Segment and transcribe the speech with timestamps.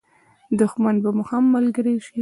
[0.59, 2.19] دښمن به مو هم ملګری شي.